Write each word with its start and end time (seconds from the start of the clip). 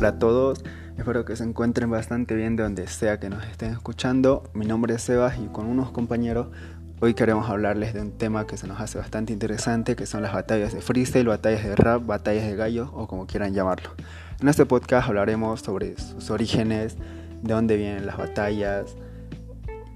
Hola 0.00 0.08
a 0.08 0.18
todos, 0.18 0.64
espero 0.96 1.26
que 1.26 1.36
se 1.36 1.44
encuentren 1.44 1.90
bastante 1.90 2.34
bien 2.34 2.56
de 2.56 2.62
donde 2.62 2.86
sea 2.86 3.20
que 3.20 3.28
nos 3.28 3.44
estén 3.44 3.72
escuchando. 3.72 4.44
Mi 4.54 4.64
nombre 4.64 4.94
es 4.94 5.02
Sebas 5.02 5.36
y 5.38 5.44
con 5.48 5.66
unos 5.66 5.90
compañeros 5.90 6.48
hoy 7.00 7.12
queremos 7.12 7.50
hablarles 7.50 7.92
de 7.92 8.00
un 8.00 8.12
tema 8.12 8.46
que 8.46 8.56
se 8.56 8.66
nos 8.66 8.80
hace 8.80 8.96
bastante 8.96 9.34
interesante, 9.34 9.96
que 9.96 10.06
son 10.06 10.22
las 10.22 10.32
batallas 10.32 10.72
de 10.72 10.80
freestyle, 10.80 11.26
batallas 11.26 11.64
de 11.64 11.76
rap, 11.76 12.06
batallas 12.06 12.46
de 12.46 12.56
gallos 12.56 12.88
o 12.94 13.06
como 13.08 13.26
quieran 13.26 13.52
llamarlo. 13.52 13.90
En 14.40 14.48
este 14.48 14.64
podcast 14.64 15.06
hablaremos 15.06 15.60
sobre 15.60 15.98
sus 15.98 16.30
orígenes, 16.30 16.96
de 17.42 17.52
dónde 17.52 17.76
vienen 17.76 18.06
las 18.06 18.16
batallas 18.16 18.96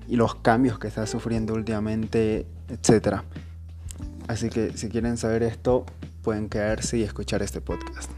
y 0.06 0.16
los 0.16 0.34
cambios 0.34 0.78
que 0.78 0.88
está 0.88 1.06
sufriendo 1.06 1.54
últimamente, 1.54 2.46
etc. 2.68 3.22
Así 4.28 4.50
que 4.50 4.76
si 4.76 4.90
quieren 4.90 5.16
saber 5.16 5.42
esto, 5.42 5.86
pueden 6.20 6.50
quedarse 6.50 6.98
y 6.98 7.04
escuchar 7.04 7.42
este 7.42 7.62
podcast. 7.62 8.10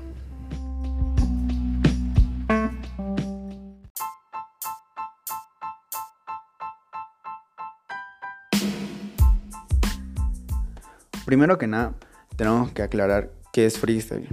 Primero 11.27 11.59
que 11.59 11.67
nada, 11.67 11.93
tenemos 12.37 12.71
que 12.71 12.83
aclarar 12.83 13.33
qué 13.53 13.67
es 13.67 13.81
freestyle. 13.81 14.29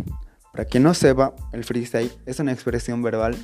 Para 0.51 0.65
quien 0.65 0.83
no 0.83 0.93
sepa, 0.93 1.33
el 1.51 1.63
freestyle 1.63 2.11
es 2.27 2.39
una 2.39 2.53
expresión 2.53 3.01
verbal 3.01 3.35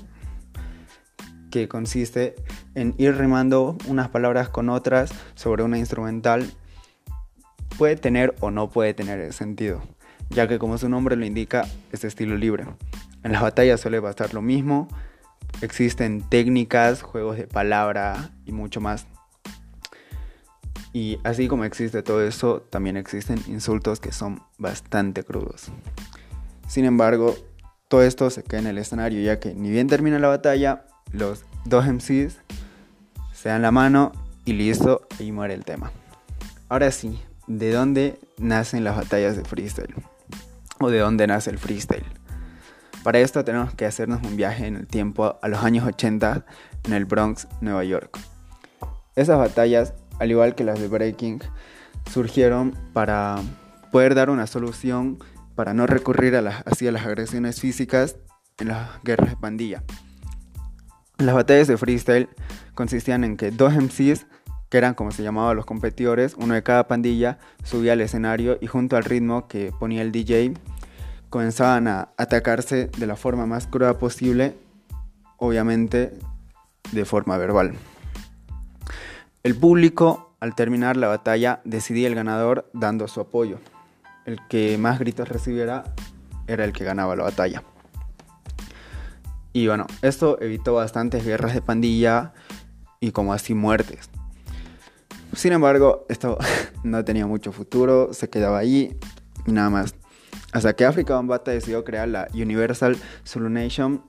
que 1.50 1.68
consiste 1.68 2.36
en 2.76 2.94
ir 3.00 3.18
rimando 3.18 3.76
unas 3.88 4.10
palabras 4.10 4.50
con 4.50 4.70
otras 4.70 5.12
sobre 5.34 5.64
una 5.64 5.80
instrumental. 5.80 6.48
Puede 7.76 7.96
tener 7.96 8.36
o 8.40 8.52
no 8.52 8.70
puede 8.70 8.94
tener 8.94 9.34
sentido, 9.34 9.82
ya 10.30 10.48
que 10.48 10.60
como 10.60 10.78
su 10.78 10.88
nombre 10.88 11.16
lo 11.16 11.26
indica, 11.26 11.66
es 11.92 12.04
estilo 12.04 12.38
libre. 12.38 12.68
En 13.24 13.32
las 13.32 13.42
batallas 13.42 13.82
suele 13.82 14.00
pasar 14.00 14.36
lo 14.36 14.44
mismo, 14.44 14.88
existen 15.64 16.22
técnicas, 16.22 17.02
juegos 17.02 17.38
de 17.38 17.48
palabra 17.48 18.30
y 18.46 18.52
mucho 18.52 18.80
más. 18.80 19.08
Y 20.92 21.20
así 21.24 21.48
como 21.48 21.66
existe 21.66 22.02
todo 22.02 22.24
eso, 22.24 22.62
también 22.70 22.98
existen 22.98 23.40
insultos 23.48 24.00
que 24.00 24.12
son 24.12 24.42
bastante 24.58 25.24
crudos. 25.24 25.72
Sin 26.68 26.86
embargo, 26.86 27.36
todo 27.88 28.04
esto 28.04 28.30
se 28.30 28.44
queda 28.44 28.62
en 28.62 28.68
el 28.68 28.78
escenario 28.78 29.22
ya 29.22 29.40
que 29.40 29.54
ni 29.54 29.70
bien 29.70 29.88
termina 29.88 30.20
la 30.20 30.28
batalla, 30.28 30.86
los 31.12 31.44
dos 31.66 31.86
MCs 31.86 32.38
se 33.34 33.50
dan 33.50 33.62
la 33.62 33.72
mano 33.72 34.12
y 34.46 34.54
listo, 34.54 35.08
y 35.20 35.32
muere 35.32 35.54
el 35.54 35.64
tema. 35.64 35.92
Ahora 36.70 36.92
sí, 36.92 37.22
¿de 37.48 37.72
dónde 37.72 38.20
nacen 38.38 38.84
las 38.84 38.96
batallas 38.96 39.38
de 39.38 39.44
freestyle? 39.44 39.94
¿O 40.80 40.90
de 40.90 41.00
dónde 41.00 41.28
nace 41.28 41.50
el 41.50 41.58
freestyle? 41.58 42.06
Para 43.04 43.20
esto 43.20 43.46
tenemos 43.46 43.74
que 43.74 43.86
hacernos 43.86 44.22
un 44.24 44.36
viaje 44.36 44.68
en 44.68 44.76
el 44.76 44.88
tiempo 44.88 45.40
a 45.42 45.48
los 45.48 45.64
años 45.64 45.88
80 45.88 46.46
en 46.84 46.94
el 46.94 47.06
Bronx, 47.06 47.48
Nueva 47.62 47.84
York. 47.84 48.20
Esas 49.16 49.38
batallas 49.38 49.94
al 50.20 50.32
igual 50.32 50.56
que 50.56 50.64
las 50.64 50.80
de 50.80 50.88
Breaking, 50.88 51.40
surgieron 52.12 52.76
para 52.94 53.38
poder 53.92 54.16
dar 54.16 54.30
una 54.30 54.48
solución 54.48 55.18
para 55.56 55.74
no 55.74 55.88
recurrir 55.88 56.36
a 56.36 56.42
las, 56.42 56.64
hacia 56.66 56.92
las 56.92 57.06
agresiones 57.06 57.60
físicas 57.60 58.16
en 58.60 58.70
las 58.70 59.04
guerras 59.04 59.32
de 59.32 59.36
pandilla. 59.36 59.84
Las 61.18 61.36
batallas 61.36 61.68
de 61.68 61.78
freestyle 61.78 62.30
consistían 62.76 63.26
en 63.26 63.36
que 63.36 63.52
dos 63.52 63.74
MCs, 63.74 64.26
que 64.70 64.78
eran 64.78 64.94
como 64.94 65.12
se 65.12 65.22
llamaban 65.22 65.58
los 65.58 65.66
competidores, 65.66 66.36
uno 66.38 66.54
de 66.54 66.64
cada 66.64 66.88
pandilla, 66.88 67.40
subía 67.64 67.94
al 67.94 68.02
escenario 68.02 68.58
y 68.62 68.68
junto 68.68 68.96
al 68.96 69.04
ritmo 69.04 69.48
que 69.48 69.74
ponía 69.78 70.02
el 70.02 70.14
DJ, 70.14 70.54
comenzaban 71.30 71.88
a 71.88 72.10
atacarse 72.18 72.90
de 72.98 73.06
la 73.08 73.18
forma 73.18 73.46
más 73.46 73.68
cruda 73.68 73.98
posible, 73.98 74.56
obviamente 75.38 76.14
de 76.94 77.06
forma 77.06 77.38
verbal. 77.38 77.74
El 79.42 79.56
público, 79.56 80.36
al 80.42 80.54
terminar 80.54 80.98
la 80.98 81.08
batalla, 81.08 81.62
decidía 81.64 82.08
el 82.08 82.16
ganador 82.16 82.70
dando 82.74 83.08
su 83.08 83.22
apoyo. 83.22 83.60
El 84.26 84.46
que 84.50 84.78
más 84.78 85.00
gritos 85.00 85.30
recibiera 85.30 85.86
era 86.48 86.66
el 86.66 86.74
que 86.74 86.84
ganaba 86.84 87.16
la 87.16 87.24
batalla. 87.24 87.64
Y 89.54 89.68
bueno, 89.68 89.88
esto 90.02 90.38
evitó 90.42 90.74
bastantes 90.74 91.26
guerras 91.26 91.54
de 91.54 91.62
pandilla 91.62 92.34
y 93.00 93.12
como 93.12 93.32
así 93.32 93.54
muertes. 93.54 94.10
Sin 95.34 95.54
embargo, 95.54 96.06
esto 96.10 96.38
no 96.84 97.06
tenía 97.06 97.26
mucho 97.26 97.54
futuro, 97.54 98.14
se 98.14 98.30
quedaba 98.30 98.58
ahí 98.58 98.98
y 99.48 99.52
nada 99.54 99.70
más. 99.70 99.96
Hasta 100.52 100.76
que 100.76 100.86
África 100.86 101.14
Bambata 101.14 101.52
decidió 101.52 101.86
crear 101.86 102.10
la 102.10 102.28
Universal 102.34 102.98
Zulu 103.26 103.50
Nation, 103.50 104.04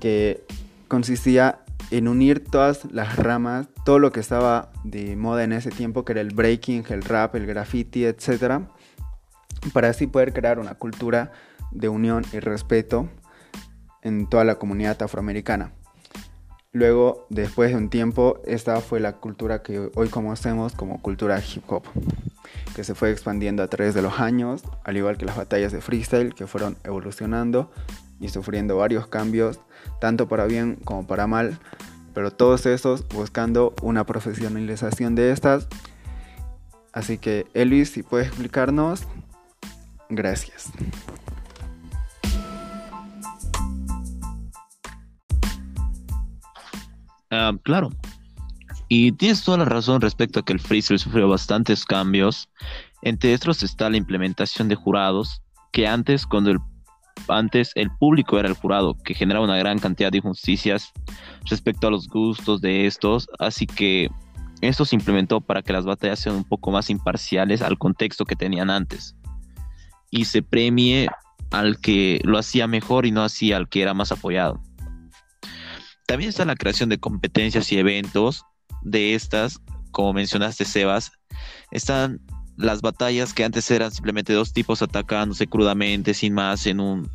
que 0.00 0.44
consistía 0.88 1.63
en 1.90 2.08
unir 2.08 2.44
todas 2.44 2.84
las 2.92 3.16
ramas, 3.16 3.68
todo 3.84 3.98
lo 3.98 4.12
que 4.12 4.20
estaba 4.20 4.72
de 4.84 5.16
moda 5.16 5.44
en 5.44 5.52
ese 5.52 5.70
tiempo, 5.70 6.04
que 6.04 6.12
era 6.12 6.20
el 6.20 6.34
breaking, 6.34 6.84
el 6.88 7.02
rap, 7.02 7.34
el 7.34 7.46
graffiti, 7.46 8.04
etc., 8.04 8.62
para 9.72 9.88
así 9.88 10.06
poder 10.06 10.32
crear 10.32 10.58
una 10.58 10.74
cultura 10.74 11.32
de 11.70 11.88
unión 11.88 12.24
y 12.32 12.40
respeto 12.40 13.08
en 14.02 14.26
toda 14.28 14.44
la 14.44 14.56
comunidad 14.56 15.02
afroamericana. 15.02 15.72
Luego, 16.72 17.26
después 17.30 17.70
de 17.70 17.76
un 17.76 17.88
tiempo, 17.88 18.40
esta 18.46 18.80
fue 18.80 18.98
la 18.98 19.12
cultura 19.12 19.62
que 19.62 19.90
hoy 19.94 20.08
conocemos 20.08 20.74
como 20.74 21.00
cultura 21.00 21.40
hip 21.40 21.62
hop, 21.68 21.84
que 22.74 22.82
se 22.82 22.96
fue 22.96 23.12
expandiendo 23.12 23.62
a 23.62 23.68
través 23.68 23.94
de 23.94 24.02
los 24.02 24.18
años, 24.18 24.64
al 24.82 24.96
igual 24.96 25.16
que 25.16 25.24
las 25.24 25.36
batallas 25.36 25.70
de 25.70 25.80
freestyle 25.80 26.34
que 26.34 26.48
fueron 26.48 26.76
evolucionando 26.82 27.70
y 28.20 28.28
sufriendo 28.28 28.76
varios 28.76 29.06
cambios, 29.06 29.60
tanto 30.00 30.28
para 30.28 30.46
bien 30.46 30.76
como 30.84 31.06
para 31.06 31.26
mal, 31.26 31.58
pero 32.14 32.30
todos 32.30 32.66
esos 32.66 33.06
buscando 33.08 33.74
una 33.82 34.04
profesionalización 34.04 35.14
de 35.14 35.32
estas. 35.32 35.68
Así 36.92 37.18
que 37.18 37.46
Elvis, 37.54 37.90
si 37.90 38.02
puedes 38.02 38.28
explicarnos, 38.28 39.02
gracias. 40.08 40.70
Ah, 47.30 47.52
claro. 47.64 47.90
Y 48.88 49.10
tienes 49.12 49.42
toda 49.42 49.58
la 49.58 49.64
razón 49.64 50.00
respecto 50.00 50.38
a 50.38 50.44
que 50.44 50.52
el 50.52 50.60
freestyle 50.60 51.00
sufrió 51.00 51.28
bastantes 51.28 51.84
cambios. 51.84 52.48
Entre 53.02 53.32
estos 53.32 53.62
está 53.64 53.90
la 53.90 53.96
implementación 53.96 54.68
de 54.68 54.76
jurados, 54.76 55.42
que 55.72 55.88
antes, 55.88 56.26
cuando 56.26 56.52
el 56.52 56.58
antes 57.28 57.72
el 57.74 57.90
público 57.90 58.38
era 58.38 58.48
el 58.48 58.54
jurado, 58.54 58.96
que 59.04 59.14
generaba 59.14 59.44
una 59.44 59.56
gran 59.56 59.78
cantidad 59.78 60.10
de 60.10 60.18
injusticias 60.18 60.92
respecto 61.48 61.86
a 61.86 61.90
los 61.90 62.08
gustos 62.08 62.60
de 62.60 62.86
estos, 62.86 63.28
así 63.38 63.66
que 63.66 64.08
esto 64.60 64.84
se 64.84 64.96
implementó 64.96 65.40
para 65.40 65.62
que 65.62 65.72
las 65.72 65.84
batallas 65.84 66.20
sean 66.20 66.36
un 66.36 66.44
poco 66.44 66.70
más 66.70 66.90
imparciales 66.90 67.62
al 67.62 67.78
contexto 67.78 68.24
que 68.24 68.36
tenían 68.36 68.70
antes 68.70 69.16
y 70.10 70.26
se 70.26 70.42
premie 70.42 71.08
al 71.50 71.80
que 71.80 72.20
lo 72.24 72.38
hacía 72.38 72.66
mejor 72.66 73.04
y 73.04 73.10
no 73.10 73.22
hacía 73.22 73.56
al 73.56 73.68
que 73.68 73.82
era 73.82 73.94
más 73.94 74.12
apoyado. 74.12 74.62
También 76.06 76.28
está 76.28 76.44
la 76.44 76.56
creación 76.56 76.88
de 76.88 76.98
competencias 76.98 77.72
y 77.72 77.78
eventos 77.78 78.44
de 78.82 79.14
estas, 79.14 79.60
como 79.90 80.12
mencionaste 80.12 80.64
Sebas, 80.64 81.12
están 81.70 82.20
las 82.56 82.80
batallas 82.80 83.34
que 83.34 83.44
antes 83.44 83.70
eran 83.70 83.90
simplemente 83.90 84.32
dos 84.32 84.52
tipos 84.52 84.82
atacándose 84.82 85.46
crudamente, 85.46 86.14
sin 86.14 86.34
más, 86.34 86.66
en, 86.66 86.80
un, 86.80 87.10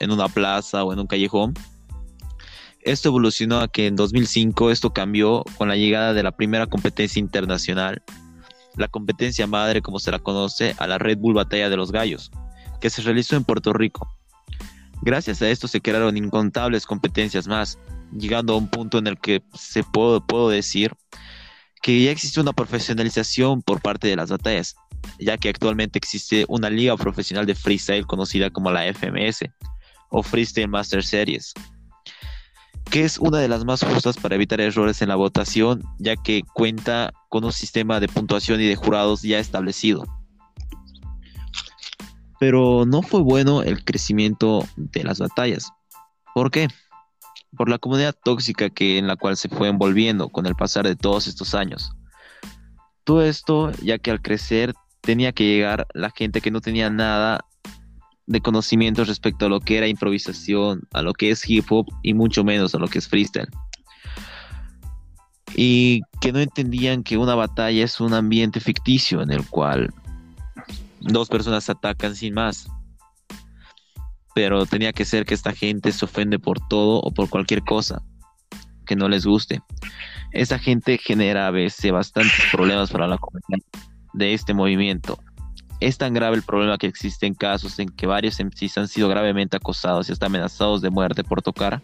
en 0.00 0.10
una 0.10 0.28
plaza 0.28 0.84
o 0.84 0.92
en 0.92 1.00
un 1.00 1.06
callejón. 1.06 1.54
Esto 2.80 3.10
evolucionó 3.10 3.60
a 3.60 3.68
que 3.68 3.86
en 3.86 3.96
2005 3.96 4.70
esto 4.70 4.92
cambió 4.92 5.44
con 5.56 5.68
la 5.68 5.76
llegada 5.76 6.14
de 6.14 6.22
la 6.22 6.32
primera 6.32 6.66
competencia 6.66 7.20
internacional, 7.20 8.02
la 8.76 8.88
competencia 8.88 9.46
madre 9.46 9.82
como 9.82 10.00
se 10.00 10.10
la 10.10 10.18
conoce 10.18 10.74
a 10.78 10.86
la 10.86 10.98
Red 10.98 11.18
Bull 11.18 11.34
Batalla 11.34 11.68
de 11.68 11.76
los 11.76 11.92
Gallos, 11.92 12.32
que 12.80 12.90
se 12.90 13.02
realizó 13.02 13.36
en 13.36 13.44
Puerto 13.44 13.72
Rico. 13.72 14.08
Gracias 15.02 15.42
a 15.42 15.50
esto 15.50 15.68
se 15.68 15.80
crearon 15.80 16.16
incontables 16.16 16.86
competencias 16.86 17.46
más, 17.46 17.78
llegando 18.16 18.54
a 18.54 18.56
un 18.56 18.68
punto 18.68 18.98
en 18.98 19.06
el 19.06 19.18
que 19.18 19.42
se 19.54 19.84
puedo, 19.84 20.24
puedo 20.26 20.48
decir 20.48 20.92
que 21.82 22.00
ya 22.00 22.12
existe 22.12 22.40
una 22.40 22.52
profesionalización 22.52 23.60
por 23.60 23.82
parte 23.82 24.06
de 24.06 24.16
las 24.16 24.30
batallas, 24.30 24.76
ya 25.18 25.36
que 25.36 25.48
actualmente 25.48 25.98
existe 25.98 26.46
una 26.48 26.70
liga 26.70 26.96
profesional 26.96 27.44
de 27.44 27.56
freestyle 27.56 28.06
conocida 28.06 28.50
como 28.50 28.70
la 28.70 28.84
FMS 28.94 29.40
o 30.08 30.22
Freestyle 30.22 30.68
Master 30.68 31.04
Series, 31.04 31.52
que 32.90 33.04
es 33.04 33.18
una 33.18 33.38
de 33.38 33.48
las 33.48 33.64
más 33.64 33.82
justas 33.82 34.16
para 34.16 34.36
evitar 34.36 34.60
errores 34.60 35.02
en 35.02 35.08
la 35.08 35.16
votación, 35.16 35.82
ya 35.98 36.14
que 36.16 36.42
cuenta 36.54 37.12
con 37.28 37.44
un 37.44 37.52
sistema 37.52 37.98
de 37.98 38.08
puntuación 38.08 38.60
y 38.60 38.66
de 38.66 38.76
jurados 38.76 39.22
ya 39.22 39.40
establecido. 39.40 40.04
Pero 42.38 42.84
no 42.86 43.02
fue 43.02 43.22
bueno 43.22 43.62
el 43.62 43.84
crecimiento 43.84 44.66
de 44.76 45.04
las 45.04 45.18
batallas. 45.18 45.70
¿Por 46.34 46.50
qué? 46.50 46.68
Por 47.56 47.68
la 47.68 47.78
comunidad 47.78 48.14
tóxica 48.24 48.70
que, 48.70 48.98
en 48.98 49.06
la 49.06 49.16
cual 49.16 49.36
se 49.36 49.48
fue 49.48 49.68
envolviendo 49.68 50.28
con 50.28 50.46
el 50.46 50.54
pasar 50.54 50.86
de 50.86 50.96
todos 50.96 51.26
estos 51.26 51.54
años. 51.54 51.92
Todo 53.04 53.22
esto 53.22 53.72
ya 53.82 53.98
que 53.98 54.10
al 54.10 54.22
crecer 54.22 54.74
tenía 55.00 55.32
que 55.32 55.44
llegar 55.44 55.86
la 55.94 56.10
gente 56.10 56.40
que 56.40 56.50
no 56.50 56.60
tenía 56.60 56.88
nada 56.88 57.44
de 58.26 58.40
conocimientos 58.40 59.08
respecto 59.08 59.46
a 59.46 59.48
lo 59.48 59.60
que 59.60 59.76
era 59.76 59.88
improvisación, 59.88 60.82
a 60.92 61.02
lo 61.02 61.12
que 61.12 61.30
es 61.30 61.48
hip 61.48 61.66
hop 61.70 61.86
y 62.02 62.14
mucho 62.14 62.44
menos 62.44 62.74
a 62.74 62.78
lo 62.78 62.88
que 62.88 62.98
es 62.98 63.08
freestyle. 63.08 63.48
Y 65.54 66.00
que 66.20 66.32
no 66.32 66.38
entendían 66.38 67.02
que 67.02 67.18
una 67.18 67.34
batalla 67.34 67.84
es 67.84 68.00
un 68.00 68.14
ambiente 68.14 68.60
ficticio 68.60 69.20
en 69.20 69.30
el 69.30 69.46
cual 69.46 69.92
dos 71.00 71.28
personas 71.28 71.68
atacan 71.68 72.14
sin 72.14 72.34
más. 72.34 72.68
Pero 74.34 74.66
tenía 74.66 74.92
que 74.92 75.04
ser 75.04 75.24
que 75.24 75.34
esta 75.34 75.52
gente 75.52 75.92
se 75.92 76.04
ofende 76.04 76.38
por 76.38 76.58
todo 76.68 77.00
o 77.00 77.10
por 77.12 77.28
cualquier 77.28 77.62
cosa 77.62 78.02
que 78.86 78.96
no 78.96 79.08
les 79.08 79.26
guste. 79.26 79.60
Esa 80.32 80.58
gente 80.58 80.98
genera 80.98 81.46
a 81.46 81.50
veces 81.50 81.92
bastantes 81.92 82.44
problemas 82.50 82.90
para 82.90 83.06
la 83.06 83.18
comunidad 83.18 83.64
de 84.14 84.34
este 84.34 84.54
movimiento 84.54 85.18
es 85.86 85.98
tan 85.98 86.14
grave 86.14 86.36
el 86.36 86.42
problema 86.42 86.78
que 86.78 86.86
existen 86.86 87.34
casos 87.34 87.78
en 87.78 87.88
que 87.88 88.06
varios 88.06 88.38
MCs 88.38 88.78
han 88.78 88.88
sido 88.88 89.08
gravemente 89.08 89.56
acosados 89.56 90.08
y 90.08 90.12
hasta 90.12 90.26
amenazados 90.26 90.80
de 90.80 90.90
muerte 90.90 91.24
por 91.24 91.42
tocar 91.42 91.82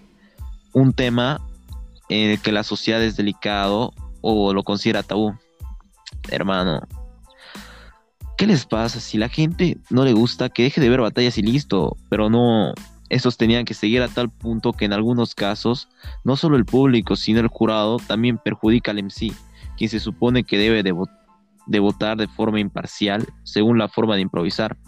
un 0.73 0.93
tema 0.93 1.41
en 2.09 2.31
el 2.31 2.41
que 2.41 2.53
la 2.53 2.63
sociedad 2.63 3.03
es 3.03 3.17
delicado 3.17 3.93
o 4.21 4.53
lo 4.53 4.63
considera 4.63 5.03
tabú. 5.03 5.35
Hermano, 6.31 6.81
¿qué 8.39 8.47
les 8.47 8.65
pasa? 8.65 9.01
Si 9.01 9.19
la 9.19 9.29
gente 9.29 9.79
no 9.91 10.05
le 10.05 10.13
gusta, 10.13 10.49
que 10.49 10.63
deje 10.63 10.81
de 10.81 10.89
ver 10.89 11.01
batallas 11.01 11.37
y 11.37 11.43
listo, 11.43 11.97
pero 12.09 12.31
no, 12.31 12.73
estos 13.11 13.37
tenían 13.37 13.65
que 13.65 13.75
seguir 13.75 14.01
a 14.01 14.09
tal 14.09 14.31
punto 14.31 14.73
que 14.73 14.85
en 14.85 14.93
algunos 14.93 15.35
casos, 15.35 15.89
no 16.25 16.37
solo 16.37 16.57
el 16.57 16.65
público, 16.65 17.17
sino 17.17 17.41
el 17.41 17.49
jurado 17.49 17.97
también 17.99 18.39
perjudica 18.39 18.93
al 18.93 19.03
MC, 19.03 19.33
quien 19.77 19.91
se 19.91 19.99
supone 19.99 20.45
que 20.45 20.57
debe 20.57 20.85
de, 20.85 20.95
de 21.67 21.81
votar 21.81 22.17
de 22.17 22.29
forma 22.29 22.61
imparcial 22.61 23.27
según 23.43 23.77
la 23.77 23.89
forma 23.89 24.15
de 24.15 24.23
improvisar, 24.23 24.79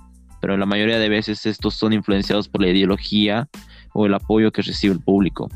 pero 0.41 0.57
la 0.57 0.65
mayoría 0.65 1.01
de 1.01 1.09
veces 1.09 1.45
estos 1.45 1.75
son 1.75 1.93
influenciados 1.93 2.49
por 2.49 2.63
la 2.63 2.69
ideología 2.69 3.49
o 3.93 4.07
el 4.07 4.15
apoyo 4.15 4.53
que 4.53 4.63
recibe 4.63 4.95
el 4.95 5.01
público. 5.01 5.49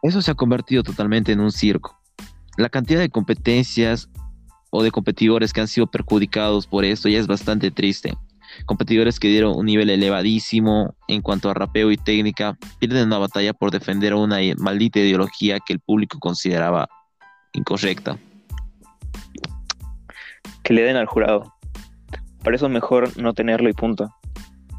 Eso 0.00 0.22
se 0.22 0.30
ha 0.30 0.34
convertido 0.34 0.82
totalmente 0.82 1.32
en 1.32 1.40
un 1.40 1.52
circo. 1.52 2.00
La 2.56 2.68
cantidad 2.68 3.00
de 3.00 3.08
competencias 3.08 4.10
o 4.74 4.82
de 4.82 4.90
competidores 4.90 5.52
que 5.52 5.60
han 5.60 5.68
sido 5.68 5.86
perjudicados 5.86 6.66
por 6.66 6.84
esto 6.84 7.08
ya 7.08 7.18
es 7.18 7.26
bastante 7.26 7.70
triste. 7.70 8.14
Competidores 8.64 9.20
que 9.20 9.28
dieron 9.28 9.54
un 9.54 9.66
nivel 9.66 9.90
elevadísimo 9.90 10.94
en 11.08 11.20
cuanto 11.20 11.50
a 11.50 11.54
rapeo 11.54 11.90
y 11.90 11.98
técnica 11.98 12.56
pierden 12.78 13.06
una 13.06 13.18
batalla 13.18 13.52
por 13.52 13.70
defender 13.70 14.14
una 14.14 14.38
maldita 14.56 14.98
ideología 14.98 15.58
que 15.60 15.74
el 15.74 15.80
público 15.80 16.18
consideraba 16.18 16.88
incorrecta. 17.52 18.18
Que 20.62 20.72
le 20.72 20.82
den 20.82 20.96
al 20.96 21.06
jurado. 21.06 21.54
Para 22.42 22.56
eso 22.56 22.66
es 22.66 22.72
mejor 22.72 23.16
no 23.20 23.34
tenerlo 23.34 23.68
y 23.68 23.74
punto. 23.74 24.08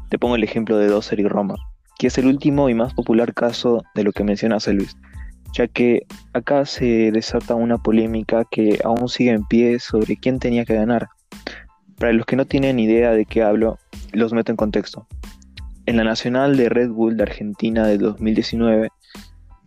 Te 0.08 0.18
pongo 0.18 0.34
el 0.34 0.42
ejemplo 0.42 0.76
de 0.76 0.88
Dozer 0.88 1.20
y 1.20 1.28
Roma, 1.28 1.54
que 1.98 2.08
es 2.08 2.18
el 2.18 2.26
último 2.26 2.68
y 2.68 2.74
más 2.74 2.94
popular 2.94 3.32
caso 3.32 3.84
de 3.94 4.02
lo 4.02 4.12
que 4.12 4.24
menciona 4.24 4.58
Luis, 4.72 4.96
ya 5.54 5.68
que 5.68 6.04
acá 6.32 6.66
se 6.66 7.12
desata 7.12 7.54
una 7.54 7.78
polémica 7.78 8.44
que 8.50 8.80
aún 8.84 9.08
sigue 9.08 9.30
en 9.30 9.44
pie 9.44 9.78
sobre 9.78 10.16
quién 10.16 10.40
tenía 10.40 10.64
que 10.64 10.74
ganar. 10.74 11.08
Para 11.96 12.12
los 12.12 12.26
que 12.26 12.34
no 12.36 12.44
tienen 12.44 12.80
idea 12.80 13.12
de 13.12 13.24
qué 13.24 13.42
hablo, 13.42 13.78
los 14.12 14.32
meto 14.32 14.50
en 14.50 14.56
contexto. 14.56 15.06
En 15.86 15.96
la 15.96 16.04
Nacional 16.04 16.56
de 16.56 16.68
Red 16.68 16.90
Bull 16.90 17.16
de 17.16 17.22
Argentina 17.22 17.86
de 17.86 17.98
2019, 17.98 18.88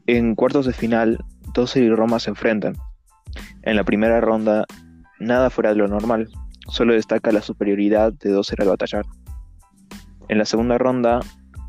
en 0.07 0.35
cuartos 0.35 0.65
de 0.65 0.73
final, 0.73 1.23
Dozer 1.53 1.83
y 1.83 1.89
Roma 1.89 2.19
se 2.19 2.31
enfrentan. 2.31 2.75
En 3.61 3.77
la 3.77 3.85
primera 3.85 4.19
ronda, 4.19 4.65
nada 5.19 5.49
fuera 5.49 5.69
de 5.69 5.77
lo 5.77 5.87
normal, 5.87 6.27
solo 6.67 6.95
destaca 6.95 7.31
la 7.31 7.41
superioridad 7.41 8.11
de 8.11 8.31
Dozer 8.31 8.61
al 8.61 8.69
batallar. 8.69 9.05
En 10.27 10.37
la 10.37 10.45
segunda 10.45 10.77
ronda, 10.77 11.21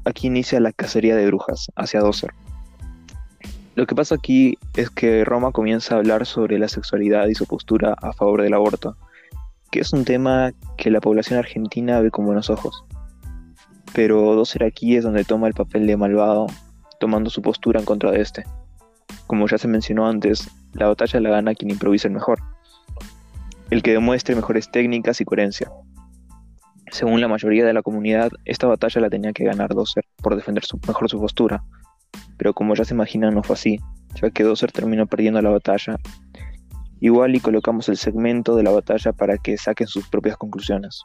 aquí 0.04 0.26
inicia 0.26 0.58
la 0.58 0.72
cacería 0.72 1.14
de 1.14 1.26
brujas 1.26 1.68
hacia 1.76 2.00
Dozer. 2.00 2.32
Lo 3.78 3.86
que 3.86 3.94
pasa 3.94 4.16
aquí 4.16 4.58
es 4.74 4.90
que 4.90 5.24
Roma 5.24 5.52
comienza 5.52 5.94
a 5.94 5.98
hablar 5.98 6.26
sobre 6.26 6.58
la 6.58 6.66
sexualidad 6.66 7.28
y 7.28 7.36
su 7.36 7.46
postura 7.46 7.94
a 8.02 8.12
favor 8.12 8.42
del 8.42 8.54
aborto, 8.54 8.96
que 9.70 9.78
es 9.78 9.92
un 9.92 10.04
tema 10.04 10.50
que 10.76 10.90
la 10.90 11.00
población 11.00 11.38
argentina 11.38 12.00
ve 12.00 12.10
con 12.10 12.26
buenos 12.26 12.50
ojos. 12.50 12.84
Pero 13.94 14.34
Dozer 14.34 14.64
aquí 14.64 14.96
es 14.96 15.04
donde 15.04 15.22
toma 15.22 15.46
el 15.46 15.54
papel 15.54 15.86
de 15.86 15.96
malvado, 15.96 16.48
tomando 16.98 17.30
su 17.30 17.40
postura 17.40 17.78
en 17.78 17.86
contra 17.86 18.10
de 18.10 18.20
este. 18.20 18.44
Como 19.28 19.46
ya 19.46 19.58
se 19.58 19.68
mencionó 19.68 20.08
antes, 20.08 20.50
la 20.72 20.88
batalla 20.88 21.20
la 21.20 21.30
gana 21.30 21.54
quien 21.54 21.70
improvisa 21.70 22.08
el 22.08 22.14
mejor, 22.14 22.40
el 23.70 23.84
que 23.84 23.92
demuestre 23.92 24.34
mejores 24.34 24.72
técnicas 24.72 25.20
y 25.20 25.24
coherencia. 25.24 25.70
Según 26.90 27.20
la 27.20 27.28
mayoría 27.28 27.64
de 27.64 27.74
la 27.74 27.82
comunidad, 27.82 28.32
esta 28.44 28.66
batalla 28.66 29.02
la 29.02 29.08
tenía 29.08 29.32
que 29.32 29.44
ganar 29.44 29.72
Dozer 29.72 30.04
por 30.20 30.34
defender 30.34 30.64
mejor 30.84 31.08
su 31.08 31.20
postura, 31.20 31.62
pero 32.38 32.54
como 32.54 32.74
ya 32.74 32.84
se 32.84 32.94
imaginan 32.94 33.34
no 33.34 33.42
fue 33.42 33.54
así, 33.54 33.80
ya 34.14 34.30
que 34.30 34.44
Dozer 34.44 34.72
terminó 34.72 35.06
perdiendo 35.06 35.42
la 35.42 35.50
batalla. 35.50 35.96
Igual 37.00 37.36
y 37.36 37.40
colocamos 37.40 37.88
el 37.88 37.96
segmento 37.96 38.56
de 38.56 38.62
la 38.62 38.70
batalla 38.70 39.12
para 39.12 39.36
que 39.36 39.58
saquen 39.58 39.86
sus 39.86 40.08
propias 40.08 40.36
conclusiones. 40.36 41.04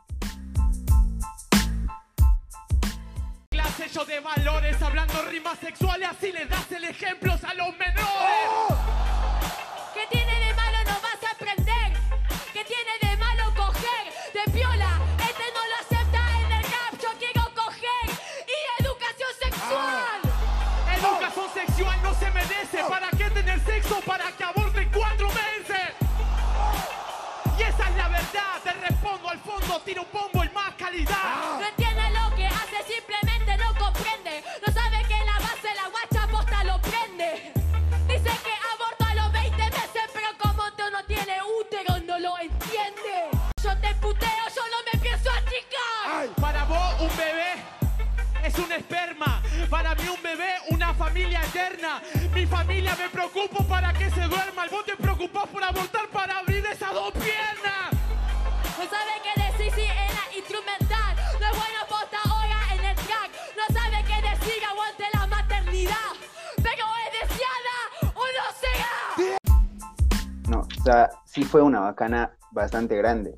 O 70.83 70.85
sea, 70.85 71.09
sí 71.23 71.45
fue 71.45 71.61
una 71.61 71.79
bacana 71.79 72.35
bastante 72.51 72.97
grande. 72.97 73.33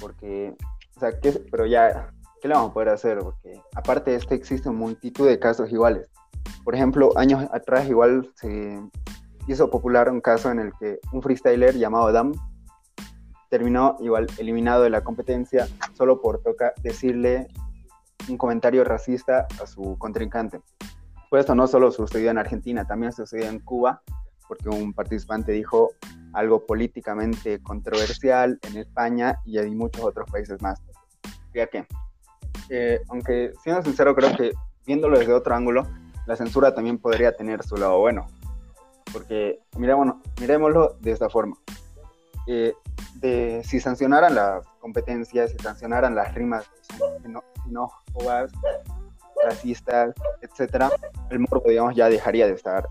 Porque, 0.00 0.56
o 0.96 0.98
sea, 0.98 1.20
¿qué, 1.20 1.30
pero 1.48 1.66
ya, 1.66 2.10
¿qué 2.42 2.48
le 2.48 2.54
vamos 2.54 2.70
a 2.70 2.74
poder 2.74 2.88
hacer? 2.88 3.20
Porque 3.20 3.62
aparte 3.76 4.10
de 4.10 4.16
esto 4.16 4.34
existen 4.34 4.74
multitud 4.74 5.28
de 5.28 5.38
casos 5.38 5.70
iguales. 5.70 6.10
Por 6.64 6.74
ejemplo, 6.74 7.16
años 7.16 7.48
atrás 7.52 7.88
igual 7.88 8.28
se 8.34 8.82
hizo 9.46 9.70
popular 9.70 10.10
un 10.10 10.20
caso 10.20 10.50
en 10.50 10.58
el 10.58 10.72
que 10.80 10.98
un 11.12 11.22
freestyler 11.22 11.76
llamado 11.76 12.10
Dam 12.10 12.32
terminó 13.50 13.96
igual 14.00 14.26
eliminado 14.38 14.82
de 14.82 14.90
la 14.90 15.04
competencia 15.04 15.68
solo 15.92 16.20
por 16.20 16.42
toca 16.42 16.72
decirle 16.82 17.46
un 18.28 18.36
comentario 18.36 18.82
racista 18.82 19.46
a 19.62 19.66
su 19.68 19.96
contrincante. 19.96 20.60
Pues 21.30 21.40
esto 21.40 21.54
no 21.54 21.68
solo 21.68 21.92
sucedió 21.92 22.32
en 22.32 22.38
Argentina, 22.38 22.84
también 22.84 23.12
sucedió 23.12 23.46
en 23.46 23.60
Cuba, 23.60 24.02
porque 24.48 24.68
un 24.70 24.92
participante 24.92 25.52
dijo 25.52 25.92
algo 26.34 26.66
políticamente 26.66 27.62
controversial 27.62 28.58
en 28.62 28.78
España 28.78 29.38
y 29.44 29.58
en 29.58 29.76
muchos 29.76 30.04
otros 30.04 30.30
países 30.30 30.60
más. 30.60 30.82
Que, 31.52 31.86
eh, 32.70 33.00
aunque 33.08 33.52
siendo 33.62 33.82
sincero, 33.82 34.14
creo 34.14 34.36
que 34.36 34.52
viéndolo 34.84 35.18
desde 35.18 35.32
otro 35.32 35.54
ángulo, 35.54 35.86
la 36.26 36.36
censura 36.36 36.74
también 36.74 36.98
podría 36.98 37.36
tener 37.36 37.62
su 37.62 37.76
lado 37.76 37.98
bueno. 37.98 38.26
Porque 39.12 39.60
miremoslo, 39.76 40.20
miremoslo 40.40 40.96
de 41.00 41.12
esta 41.12 41.28
forma. 41.28 41.56
Eh, 42.46 42.74
de, 43.16 43.62
si 43.64 43.80
sancionaran 43.80 44.34
las 44.34 44.66
competencias, 44.80 45.52
si 45.52 45.58
sancionaran 45.58 46.14
las 46.14 46.34
rimas 46.34 46.68
xenófobas, 47.62 48.50
racistas, 49.44 50.14
etcétera, 50.42 50.90
el 51.30 51.38
morbo, 51.38 51.68
digamos, 51.68 51.94
ya 51.94 52.08
dejaría 52.08 52.46
de 52.46 52.54
estar 52.54 52.88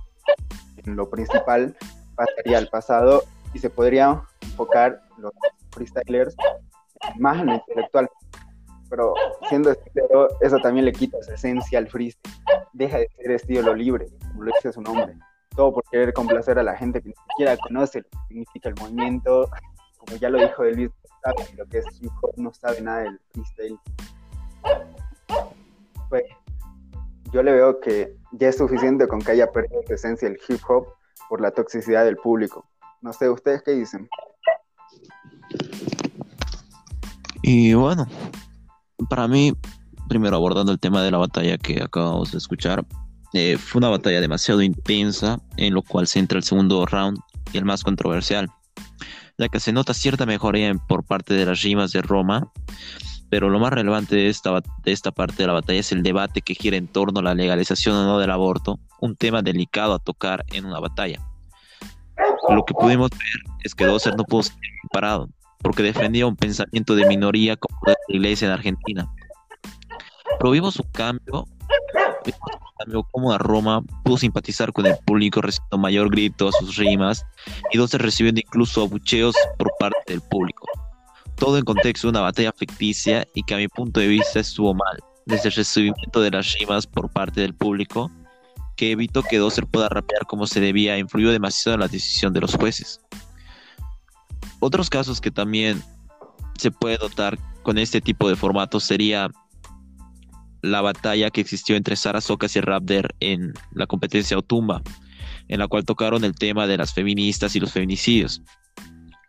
en 0.77 0.95
lo 0.95 1.09
principal, 1.09 1.75
pasaría 2.15 2.57
al 2.57 2.67
pasado 2.67 3.23
y 3.53 3.59
se 3.59 3.69
podría 3.69 4.21
enfocar 4.41 5.01
los 5.17 5.31
freestylers 5.71 6.35
más 7.17 7.39
en 7.39 7.47
lo 7.47 7.53
intelectual. 7.55 8.09
Pero 8.89 9.13
siendo 9.49 9.73
sincero, 9.73 10.27
eso 10.41 10.57
también 10.57 10.85
le 10.85 10.91
quita 10.91 11.21
su 11.23 11.31
esencia 11.33 11.79
al 11.79 11.87
freestyle. 11.87 12.33
Deja 12.73 12.99
de 12.99 13.09
ser 13.17 13.31
estilo 13.31 13.73
libre, 13.73 14.07
como 14.27 14.43
lo 14.43 14.51
dice 14.53 14.71
su 14.71 14.81
nombre. 14.81 15.17
Todo 15.55 15.73
por 15.73 15.83
querer 15.91 16.13
complacer 16.13 16.57
a 16.59 16.63
la 16.63 16.75
gente 16.75 17.01
que 17.01 17.09
ni 17.09 17.15
siquiera 17.29 17.57
conoce 17.57 17.99
lo 17.99 18.09
que 18.09 18.17
significa 18.27 18.69
el 18.69 18.75
movimiento. 18.75 19.49
Como 19.97 20.17
ya 20.17 20.29
lo 20.29 20.39
dijo 20.39 20.63
Elvis, 20.63 20.89
no 20.89 21.15
sabe 21.23 21.55
lo 21.57 21.65
que 21.67 21.77
es 21.79 21.85
hip 22.01 22.11
hop, 22.21 22.33
no 22.37 22.53
sabe 22.53 22.81
nada 22.81 22.99
del 22.99 23.19
freestyle. 23.31 23.79
Pues, 26.09 26.23
yo 27.31 27.41
le 27.41 27.51
veo 27.51 27.79
que 27.79 28.15
ya 28.31 28.49
es 28.49 28.57
suficiente 28.57 29.07
con 29.07 29.19
que 29.19 29.31
haya 29.31 29.51
perdido 29.51 29.81
su 29.87 29.93
esencia 29.93 30.27
el 30.27 30.39
hip 30.47 30.61
hop 30.67 30.87
por 31.29 31.41
la 31.41 31.51
toxicidad 31.51 32.05
del 32.05 32.17
público. 32.17 32.65
No 33.03 33.11
sé, 33.11 33.29
¿ustedes 33.29 33.61
qué 33.63 33.71
dicen? 33.71 34.09
Y 37.41 37.73
bueno, 37.73 38.07
para 39.09 39.27
mí, 39.27 39.53
primero 40.07 40.37
abordando 40.37 40.71
el 40.71 40.79
tema 40.79 41.03
de 41.03 41.11
la 41.11 41.17
batalla 41.17 41.57
que 41.57 41.83
acabamos 41.83 42.31
de 42.31 42.37
escuchar, 42.37 42.85
eh, 43.33 43.57
fue 43.57 43.79
una 43.79 43.89
batalla 43.89 44.21
demasiado 44.21 44.61
intensa 44.61 45.41
en 45.57 45.73
lo 45.73 45.81
cual 45.81 46.07
se 46.07 46.19
entra 46.19 46.37
el 46.37 46.45
segundo 46.45 46.85
round 46.85 47.19
y 47.51 47.57
el 47.57 47.65
más 47.65 47.83
controversial, 47.83 48.49
ya 49.37 49.49
que 49.49 49.59
se 49.59 49.73
nota 49.73 49.93
cierta 49.93 50.25
mejoría 50.25 50.73
por 50.87 51.03
parte 51.03 51.33
de 51.33 51.45
las 51.45 51.61
rimas 51.61 51.91
de 51.91 52.01
Roma, 52.01 52.53
pero 53.29 53.49
lo 53.49 53.59
más 53.59 53.73
relevante 53.73 54.15
de 54.15 54.29
esta, 54.29 54.61
de 54.85 54.91
esta 54.93 55.11
parte 55.11 55.43
de 55.43 55.47
la 55.47 55.53
batalla 55.53 55.81
es 55.81 55.91
el 55.91 56.03
debate 56.03 56.41
que 56.41 56.55
gira 56.55 56.77
en 56.77 56.87
torno 56.87 57.19
a 57.19 57.23
la 57.23 57.35
legalización 57.35 57.97
o 57.97 58.05
no 58.05 58.17
del 58.17 58.31
aborto, 58.31 58.79
un 59.01 59.17
tema 59.17 59.41
delicado 59.41 59.93
a 59.93 59.99
tocar 59.99 60.45
en 60.53 60.63
una 60.63 60.79
batalla. 60.79 61.19
Lo 62.49 62.65
que 62.65 62.73
pudimos 62.73 63.09
ver 63.11 63.53
es 63.63 63.73
que 63.73 63.85
Dosser 63.85 64.15
no 64.15 64.23
pudo 64.23 64.43
ser 64.43 64.55
parado, 64.91 65.29
porque 65.59 65.83
defendía 65.83 66.27
un 66.27 66.35
pensamiento 66.35 66.95
de 66.95 67.05
minoría 67.05 67.55
como 67.55 67.77
la 67.85 67.95
iglesia 68.09 68.47
en 68.47 68.53
Argentina. 68.53 69.09
Pero 70.39 70.51
vimos 70.51 70.77
un 70.77 70.89
cambio, 70.91 71.45
cambio 72.77 73.03
como 73.11 73.31
a 73.31 73.37
Roma 73.37 73.81
pudo 74.03 74.17
simpatizar 74.17 74.73
con 74.73 74.85
el 74.85 74.97
público 75.05 75.41
recibiendo 75.41 75.77
mayor 75.77 76.09
grito 76.09 76.49
a 76.49 76.51
sus 76.51 76.75
rimas 76.75 77.25
y 77.71 77.77
Dosser 77.77 78.01
recibiendo 78.01 78.41
incluso 78.41 78.83
abucheos 78.83 79.35
por 79.57 79.71
parte 79.79 79.99
del 80.07 80.21
público. 80.21 80.67
Todo 81.35 81.57
en 81.57 81.65
contexto 81.65 82.07
de 82.07 82.11
una 82.11 82.21
batalla 82.21 82.51
ficticia 82.51 83.27
y 83.33 83.43
que 83.43 83.53
a 83.53 83.57
mi 83.57 83.67
punto 83.67 83.99
de 83.99 84.07
vista 84.07 84.39
estuvo 84.39 84.73
mal, 84.73 84.97
desde 85.25 85.49
el 85.49 85.55
recibimiento 85.55 86.21
de 86.21 86.31
las 86.31 86.53
rimas 86.53 86.85
por 86.87 87.09
parte 87.11 87.41
del 87.41 87.55
público, 87.55 88.11
que 88.75 88.91
evitó 88.91 89.23
que 89.23 89.37
Dosser 89.37 89.67
pueda 89.67 89.89
rapear 89.89 90.25
como 90.25 90.47
se 90.47 90.59
debía, 90.59 90.97
influyó 90.97 91.31
demasiado 91.31 91.75
en 91.75 91.81
la 91.81 91.87
decisión 91.87 92.33
de 92.33 92.41
los 92.41 92.55
jueces. 92.55 92.99
Otros 94.59 94.89
casos 94.89 95.21
que 95.21 95.31
también 95.31 95.81
se 96.57 96.71
puede 96.71 96.97
notar 96.97 97.37
con 97.63 97.77
este 97.77 98.01
tipo 98.01 98.29
de 98.29 98.35
formatos 98.35 98.83
sería 98.83 99.29
la 100.61 100.81
batalla 100.81 101.29
que 101.29 101.41
existió 101.41 101.75
entre 101.75 101.95
Sara 101.95 102.21
Socas 102.21 102.55
y 102.55 102.61
Raptor 102.61 103.13
en 103.19 103.53
la 103.73 103.85
competencia 103.85 104.37
Otumba, 104.37 104.81
en 105.49 105.59
la 105.59 105.67
cual 105.67 105.83
tocaron 105.83 106.23
el 106.23 106.35
tema 106.35 106.67
de 106.67 106.77
las 106.77 106.93
feministas 106.93 107.55
y 107.55 107.59
los 107.59 107.73
feminicidios. 107.73 108.41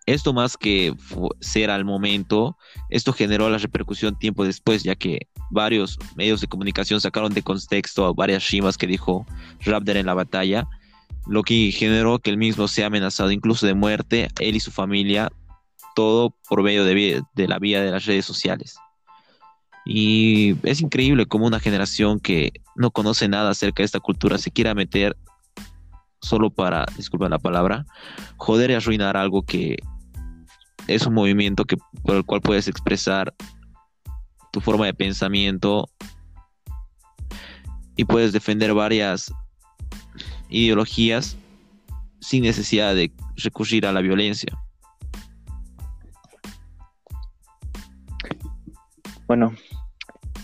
Esto 0.07 0.33
más 0.33 0.57
que 0.57 0.95
ser 1.41 1.71
al 1.71 1.85
momento, 1.85 2.57
esto 2.91 3.13
generó 3.13 3.49
la 3.49 3.59
repercusión 3.59 4.19
tiempo 4.19 4.45
después, 4.45 4.85
ya 4.85 4.95
que 4.95 5.29
varios 5.51 5.99
medios 6.17 6.41
de 6.41 6.47
comunicación 6.47 7.01
sacaron 7.01 7.33
de 7.33 7.43
contexto 7.43 8.15
varias 8.15 8.51
rimas 8.51 8.77
que 8.77 8.87
dijo 8.87 9.27
Raptor 9.61 9.97
en 9.97 10.07
la 10.07 10.15
batalla, 10.15 10.67
lo 11.27 11.43
que 11.43 11.73
generó 11.73 12.19
que 12.19 12.31
él 12.31 12.37
mismo 12.37 12.69
sea 12.69 12.87
amenazado 12.87 13.31
incluso 13.31 13.67
de 13.67 13.75
muerte, 13.75 14.29
él 14.41 14.57
y 14.57 14.61
su 14.61 14.71
familia, 14.71 15.31
todo 15.95 16.35
por 16.49 16.63
medio 16.63 16.85
de, 16.85 17.23
de 17.35 17.49
la 17.49 17.59
vía 17.59 17.83
de 17.83 17.91
las 17.91 18.05
redes 18.05 18.25
sociales. 18.25 18.77
Y 19.87 20.57
es 20.63 20.81
increíble 20.81 21.27
cómo 21.27 21.47
una 21.47 21.61
generación 21.61 22.19
que 22.19 22.53
no 22.75 22.91
conoce 22.91 23.29
nada 23.29 23.51
acerca 23.51 23.83
de 23.83 23.87
esta 23.87 24.01
cultura 24.01 24.39
se 24.39 24.51
quiera 24.51 24.75
meter 24.75 25.17
solo 26.21 26.51
para, 26.51 26.87
disculpen 26.97 27.31
la 27.31 27.39
palabra, 27.39 27.85
joder 28.37 28.71
y 28.71 28.75
arruinar 28.75 29.17
algo 29.17 29.43
que 29.43 29.77
es 30.89 31.07
un 31.07 31.15
movimiento 31.15 31.65
que, 31.65 31.77
por 32.03 32.17
el 32.17 32.25
cual 32.25 32.41
puedes 32.41 32.67
expresar 32.67 33.35
tu 34.55 34.61
forma 34.61 34.87
de 34.87 34.95
pensamiento 34.95 35.91
y 37.97 38.05
puedes 38.05 38.33
defender 38.33 38.73
varias 38.73 39.35
ideologías 40.49 41.37
sin 42.21 42.45
necesidad 42.45 42.95
de 42.95 43.11
recurrir 43.35 43.85
a 43.85 43.93
la 43.93 44.01
violencia. 44.01 44.57
Bueno, 49.27 49.55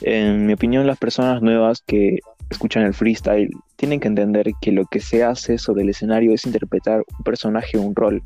en 0.00 0.46
mi 0.46 0.54
opinión 0.54 0.88
las 0.88 0.98
personas 0.98 1.40
nuevas 1.40 1.80
que 1.86 2.18
escuchan 2.50 2.82
el 2.82 2.94
freestyle 2.94 3.50
tienen 3.76 4.00
que 4.00 4.08
entender 4.08 4.50
que 4.60 4.72
lo 4.72 4.86
que 4.86 4.98
se 4.98 5.22
hace 5.22 5.56
sobre 5.56 5.84
el 5.84 5.90
escenario 5.90 6.34
es 6.34 6.46
interpretar 6.46 7.04
un 7.16 7.24
personaje 7.24 7.78
o 7.78 7.82
un 7.82 7.94
rol. 7.94 8.24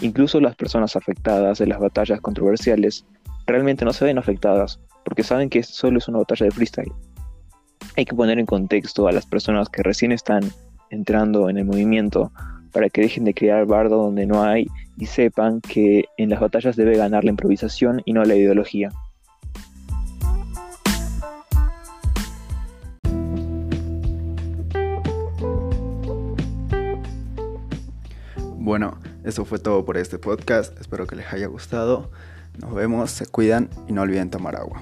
Incluso 0.00 0.40
las 0.40 0.56
personas 0.56 0.96
afectadas 0.96 1.58
de 1.58 1.66
las 1.66 1.78
batallas 1.78 2.22
controversiales 2.22 3.04
realmente 3.46 3.84
no 3.84 3.92
se 3.92 4.04
ven 4.04 4.18
afectadas 4.18 4.80
porque 5.04 5.22
saben 5.22 5.50
que 5.50 5.62
solo 5.62 5.98
es 5.98 6.08
una 6.08 6.18
batalla 6.18 6.46
de 6.46 6.52
freestyle. 6.52 6.92
Hay 7.96 8.04
que 8.04 8.14
poner 8.14 8.38
en 8.38 8.46
contexto 8.46 9.06
a 9.06 9.12
las 9.12 9.26
personas 9.26 9.68
que 9.68 9.82
recién 9.82 10.12
están 10.12 10.42
entrando 10.90 11.50
en 11.50 11.58
el 11.58 11.64
movimiento 11.64 12.32
para 12.72 12.88
que 12.88 13.02
dejen 13.02 13.24
de 13.24 13.34
crear 13.34 13.66
bardo 13.66 14.02
donde 14.02 14.26
no 14.26 14.42
hay 14.42 14.66
y 14.96 15.06
sepan 15.06 15.60
que 15.60 16.06
en 16.16 16.30
las 16.30 16.40
batallas 16.40 16.76
debe 16.76 16.96
ganar 16.96 17.24
la 17.24 17.30
improvisación 17.30 18.02
y 18.04 18.12
no 18.12 18.24
la 18.24 18.34
ideología. 18.34 18.90
Bueno, 28.56 28.98
eso 29.24 29.44
fue 29.44 29.58
todo 29.58 29.84
por 29.84 29.98
este 29.98 30.18
podcast. 30.18 30.80
Espero 30.80 31.06
que 31.06 31.16
les 31.16 31.30
haya 31.32 31.46
gustado. 31.46 32.10
Nos 32.60 32.74
vemos, 32.74 33.10
se 33.10 33.26
cuidan 33.26 33.68
y 33.88 33.92
no 33.92 34.02
olviden 34.02 34.30
tomar 34.30 34.56
agua. 34.56 34.80